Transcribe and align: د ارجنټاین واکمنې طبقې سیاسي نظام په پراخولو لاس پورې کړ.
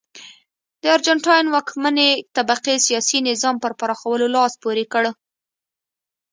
د 0.81 0.83
ارجنټاین 0.95 1.45
واکمنې 1.49 2.09
طبقې 2.35 2.75
سیاسي 2.87 3.17
نظام 3.29 3.55
په 3.63 3.67
پراخولو 3.79 4.25
لاس 4.35 4.53
پورې 4.63 4.83
کړ. 4.93 5.03